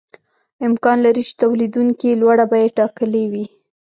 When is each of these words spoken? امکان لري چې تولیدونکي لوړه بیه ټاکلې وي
امکان 0.67 0.97
لري 1.05 1.23
چې 1.27 1.33
تولیدونکي 1.41 2.09
لوړه 2.21 2.45
بیه 2.51 2.73
ټاکلې 2.77 3.23
وي 3.31 3.45